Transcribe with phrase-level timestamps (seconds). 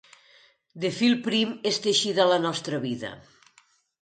[0.85, 3.13] De fil prim és teixida la nostra vida.